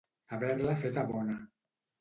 [0.37, 1.37] Haver-la feta bona.